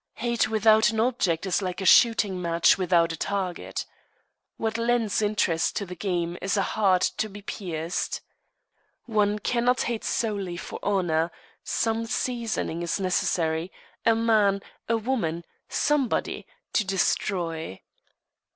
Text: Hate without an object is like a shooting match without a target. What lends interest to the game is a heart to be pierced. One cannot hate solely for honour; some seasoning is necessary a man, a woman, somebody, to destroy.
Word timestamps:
Hate 0.15 0.49
without 0.49 0.89
an 0.89 0.99
object 0.99 1.45
is 1.45 1.61
like 1.61 1.79
a 1.79 1.85
shooting 1.85 2.41
match 2.41 2.75
without 2.75 3.11
a 3.11 3.15
target. 3.15 3.85
What 4.57 4.79
lends 4.79 5.21
interest 5.21 5.75
to 5.75 5.85
the 5.85 5.95
game 5.95 6.39
is 6.41 6.57
a 6.57 6.63
heart 6.73 7.03
to 7.17 7.29
be 7.29 7.43
pierced. 7.43 8.21
One 9.05 9.37
cannot 9.37 9.81
hate 9.83 10.03
solely 10.03 10.57
for 10.57 10.79
honour; 10.81 11.29
some 11.63 12.07
seasoning 12.07 12.81
is 12.81 12.99
necessary 12.99 13.71
a 14.03 14.15
man, 14.15 14.63
a 14.89 14.97
woman, 14.97 15.43
somebody, 15.69 16.47
to 16.73 16.83
destroy. 16.83 17.79